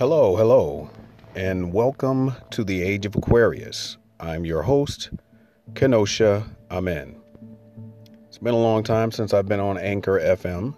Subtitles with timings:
[0.00, 0.88] Hello, hello,
[1.34, 3.98] and welcome to the Age of Aquarius.
[4.18, 5.10] I'm your host,
[5.74, 7.20] Keinosha Amen.
[8.26, 10.74] It's been a long time since I've been on Anchor FM.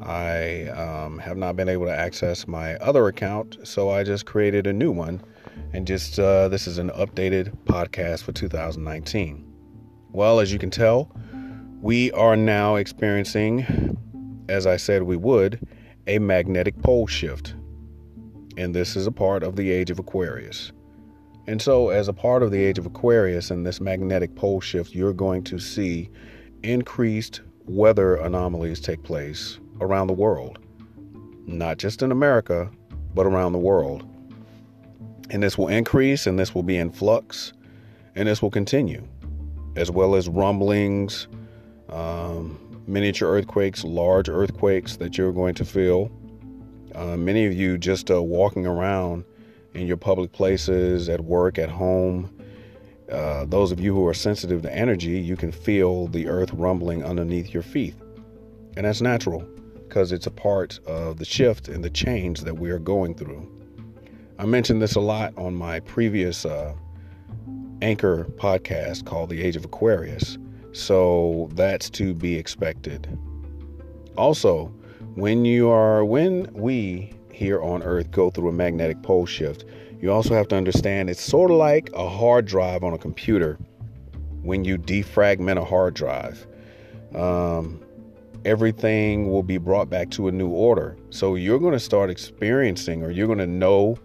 [0.00, 4.66] I um, have not been able to access my other account, so I just created
[4.66, 5.20] a new one.
[5.74, 9.44] And just uh, this is an updated podcast for 2019.
[10.10, 11.14] Well, as you can tell,
[11.82, 13.98] we are now experiencing,
[14.48, 15.68] as I said we would,
[16.06, 17.54] a magnetic pole shift.
[18.56, 20.72] And this is a part of the age of Aquarius.
[21.46, 24.94] And so, as a part of the age of Aquarius and this magnetic pole shift,
[24.94, 26.10] you're going to see
[26.62, 30.58] increased weather anomalies take place around the world.
[31.46, 32.70] Not just in America,
[33.14, 34.08] but around the world.
[35.30, 37.52] And this will increase and this will be in flux
[38.14, 39.06] and this will continue,
[39.76, 41.26] as well as rumblings,
[41.88, 46.10] um, miniature earthquakes, large earthquakes that you're going to feel.
[46.94, 49.24] Uh, many of you just uh, walking around
[49.74, 52.30] in your public places, at work, at home.
[53.10, 57.04] Uh, those of you who are sensitive to energy, you can feel the earth rumbling
[57.04, 57.94] underneath your feet.
[58.76, 59.40] And that's natural
[59.86, 63.50] because it's a part of the shift and the change that we are going through.
[64.38, 66.74] I mentioned this a lot on my previous uh,
[67.82, 70.38] anchor podcast called The Age of Aquarius.
[70.72, 73.06] So that's to be expected.
[74.16, 74.72] Also,
[75.14, 79.64] when you are, when we here on Earth go through a magnetic pole shift,
[80.00, 83.58] you also have to understand it's sort of like a hard drive on a computer
[84.42, 86.46] when you defragment a hard drive.
[87.14, 87.80] Um,
[88.44, 90.96] everything will be brought back to a new order.
[91.10, 93.96] So you're going to start experiencing, or you're going to know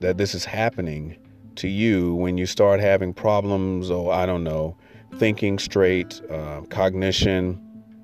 [0.00, 1.16] that this is happening
[1.56, 4.76] to you when you start having problems, or I don't know,
[5.16, 7.60] thinking straight, uh, cognition.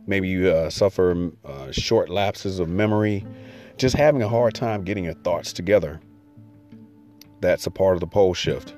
[0.07, 3.25] Maybe you uh, suffer uh, short lapses of memory,
[3.77, 6.01] just having a hard time getting your thoughts together.
[7.41, 8.75] That's a part of the pole shift.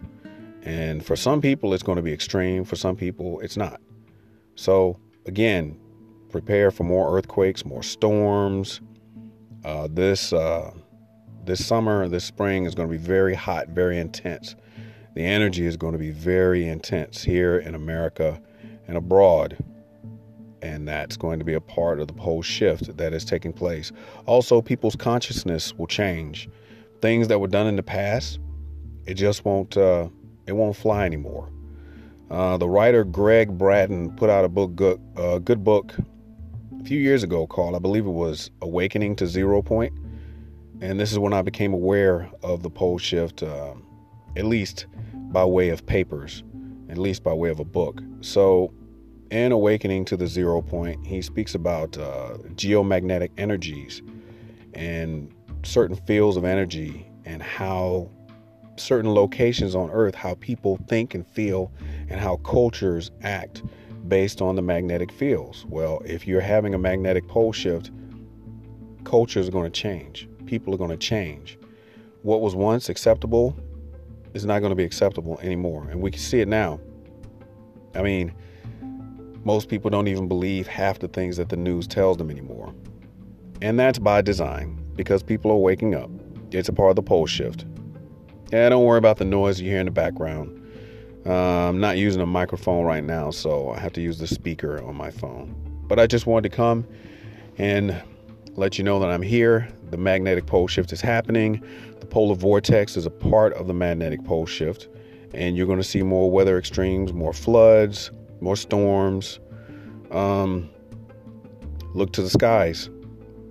[0.62, 2.65] And for some people, it's going to be extreme.
[2.65, 3.81] For some people, it's not.
[4.55, 5.78] So, again,
[6.31, 8.81] prepare for more earthquakes, more storms.
[9.65, 10.72] Uh, this uh,
[11.44, 14.56] this summer, this spring is going to be very hot, very intense.
[15.15, 18.41] The energy is going to be very intense here in America
[18.87, 19.56] and abroad.
[20.60, 23.92] And that's going to be a part of the whole shift that is taking place.
[24.26, 26.48] Also, people's consciousness will change.
[27.00, 28.41] Things that were done in the past,
[29.06, 30.08] it just won't uh,
[30.46, 31.48] it won't fly anymore.
[32.30, 35.94] Uh, the writer Gregg Braden put out a book, good, uh, good book,
[36.80, 39.92] a few years ago called, I believe it was Awakening to Zero Point.
[40.80, 43.75] And this is when I became aware of the pole shift, uh,
[44.36, 46.44] at least by way of papers,
[46.88, 48.02] at least by way of a book.
[48.20, 48.72] So,
[49.31, 54.03] in Awakening to the Zero Point, he speaks about uh, geomagnetic energies
[54.75, 58.11] and certain fields of energy and how
[58.77, 61.72] certain locations on Earth, how people think and feel,
[62.09, 63.62] and how cultures act
[64.06, 65.67] based on the magnetic fields.
[65.67, 67.91] Well, if you're having a magnetic pole shift,
[69.05, 70.28] cultures are going to change.
[70.47, 71.59] People are going to change.
[72.22, 73.56] What was once acceptable
[74.34, 75.88] is not going to be acceptable anymore.
[75.91, 76.81] And we can see it now.
[77.94, 78.33] I mean,
[79.44, 82.75] most people don't even believe half the things that the news tells them anymore.
[83.62, 86.10] And that's by design because people are waking up.
[86.50, 87.65] It's a part of the pole shift.
[88.53, 90.54] Yeah, don't worry about the noise you hear in the background.
[91.26, 94.82] Uh, I'm not using a microphone right now, so I have to use the speaker
[94.82, 95.55] on my phone.
[95.87, 96.87] But I just wanted to come
[97.59, 98.00] and
[98.56, 99.69] let you know that I'm here.
[99.91, 101.62] The magnetic pole shift is happening.
[102.00, 104.88] The polar vortex is a part of the magnetic pole shift.
[105.34, 108.10] And you're going to see more weather extremes, more floods,
[108.41, 109.41] more storms.
[110.10, 110.71] Um,
[111.94, 112.91] look to the skies.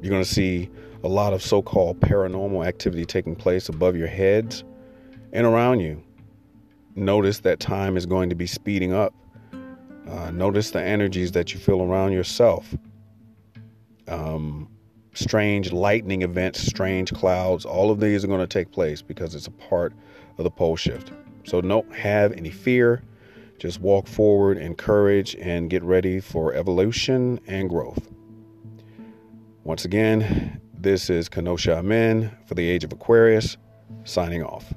[0.02, 0.70] You're going to see
[1.04, 4.64] a lot of so called paranormal activity taking place above your heads
[5.34, 6.04] and around you
[6.98, 9.14] notice that time is going to be speeding up.
[10.10, 12.76] Uh, notice the energies that you feel around yourself.
[14.08, 14.68] Um,
[15.14, 19.48] strange lightning events, strange clouds, all of these are going to take place because it's
[19.48, 19.94] a part
[20.38, 21.12] of the pole shift.
[21.44, 23.04] So don't have any fear.
[23.58, 28.10] Just walk forward in courage and get ready for evolution and growth.
[29.64, 33.58] Once again, this is Keinosha Amen for the Age of Aquarius,
[34.04, 34.74] signing off.